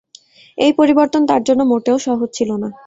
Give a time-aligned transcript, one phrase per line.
[0.57, 2.69] এই পরিবর্তন তার জন্য মোটেও সহজ ছিল না।